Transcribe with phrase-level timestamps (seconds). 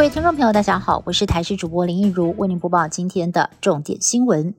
[0.00, 4.54] 各位听众朋友，大家好，我是台视主播林一如，为您播报今天的重点新闻。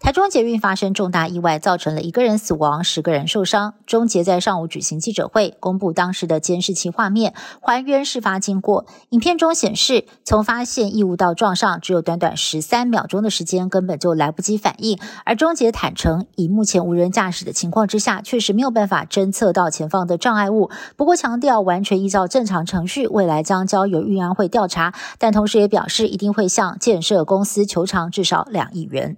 [0.00, 3.74] 台中捷运发生重大意外，造成了一个人死亡，十个人受伤。
[3.86, 8.86] 中捷在上午举行记者会，公布当时的监视器画面，还原事发经过。
[9.10, 14.98] 影片中显示，从发现异物到撞上，只有短短十三秒钟的时间，根本就来不及反应。
[15.24, 20.70] 而中捷坦诚，以目前无人驾驶的情况之下，确实没有办法侦测到前方的障碍物。
[20.96, 24.92] 不过强调，完全依照正常程序，未来将交由运安会调查。
[25.18, 29.16] 但同时也表示，一定会向建设公司求偿至少两亿元。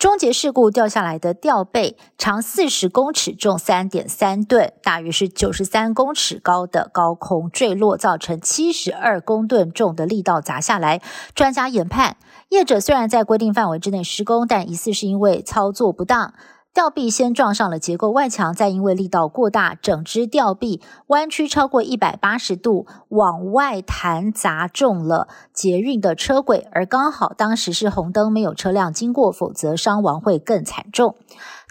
[0.00, 11.02] 终结事故掉下来的吊背长四十公尺，重三点三吨，大约是九十三公尺高的高空坠落，造成七十二公吨重的力道砸下来。
[11.34, 12.16] 专家研判，
[12.48, 16.32] 业者虽然在规定范围之内施工，但疑似是因为操作不当。
[16.72, 26.68] 吊臂先撞上了结构外墙，再因为力道过大，整只吊臂弯曲超过一百八十度，往外弹，砸中了捷运的车轨。
[26.70, 31.16] 而刚好当时是红灯，没有车辆经过，否则伤亡会更惨重。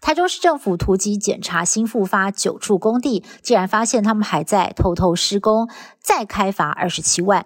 [0.02, 5.69] 台中市政府突击检查新复发九处工地，竟然发现他们还在偷偷施工，
[6.02, 7.45] 再开罚二十七万。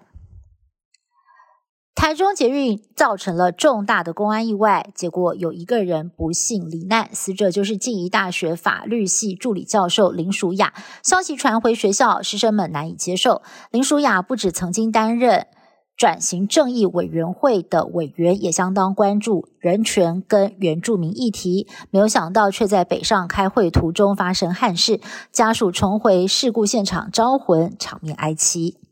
[1.95, 10.73] 台中捷运造成了重大的公安意外，结果有一个人不幸罹难，死者就是静宜大学法律系助理教授林淑雅。
[11.01, 13.41] 消息传回学校，师生们难以接受。
[13.71, 15.47] 林淑雅不止曾经担任
[15.95, 24.99] 转型正义委员会的委员，也相当关注人权跟原住民议题，没有想到却在北上开会途中发生憾事，
[25.31, 28.82] 家属重回事故现场招魂，场面哀凄。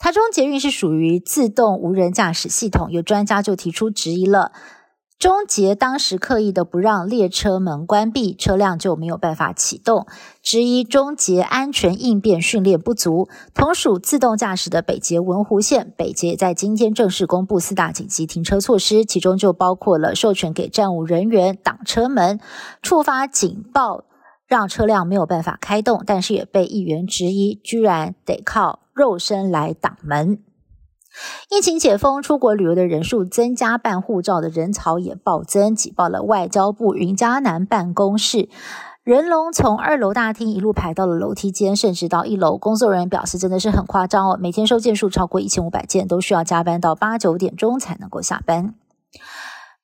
[0.00, 4.50] 台中捷运是属于自动无人驾驶系统，有专家就提出质疑了。
[5.18, 10.06] 中捷当时刻意的不让列车门关闭，车辆就没有办法启动，
[10.42, 13.28] 质疑中捷安全应变训练不足。
[13.52, 22.40] 同属自动驾驶的北捷文湖线，北捷在今天正式公布四大紧急停车措施，其中就包括了授权给站务人员挡车门，
[22.80, 24.04] 触发警报。
[24.50, 30.40] 让车辆没有办法开动，但是也被议员质疑，居然得靠肉身来挡门。
[31.48, 38.48] 疫情解封，出国旅游的人数增加，办护照的人潮也暴增，挤爆了外交部云嘉南办公室，
[39.04, 42.58] 人龙从二楼大厅一路排到了楼梯间，甚至到一楼。
[42.58, 48.74] 工作人员表示，真的是很夸张哦，每天收件数超过一千五百件，都需要加班到八九点钟才能够下班。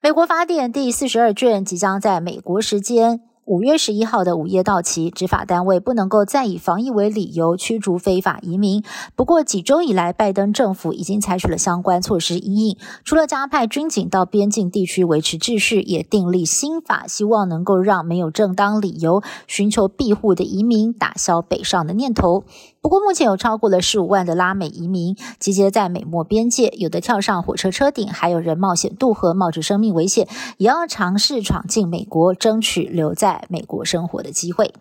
[0.02, 3.20] 美国发电第四十二卷即将在美国时间。
[3.46, 8.82] 五月十一号的午夜到期，执法单位不能够再以防疫为理由驱逐非法移民。
[9.14, 22.42] 不过几周以来，拜登政府已经采取了相关措施应应，除了加派军警到边境地区维持秩序，也订立新法，希望能够让没有正当理由寻求庇护的移民打消北上的念头。
[22.80, 30.26] 不过，目前有超过了十五万的拉美移民集结在美墨边界，有的跳上火车车顶，还有人冒险渡河，冒着生命危险，
[30.58, 34.72] 也要尝试闯进美国，争取留在美国生活的机会。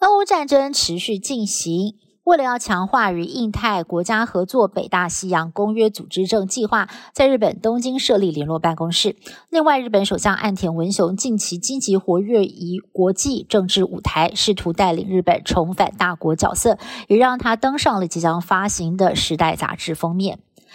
[0.00, 1.94] 俄乌战争持续进行。
[2.24, 9.14] 为了要强化与印太国家合作，北大西洋公约组织正计划在日本东京设立联络办公室。
[9.48, 20.40] 另外，日本首相岸田文雄近期积极活跃于国际政治舞台，试图带领日本重返大国角色，也让他登上了即将发行的《时代》杂志封面。